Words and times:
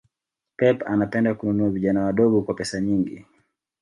Pep 0.57 0.87
anapenda 0.87 1.33
kununua 1.33 1.69
vijana 1.69 2.03
wadogo 2.03 2.41
kwa 2.41 2.53
pesa 2.53 2.81
nyingi 2.81 3.25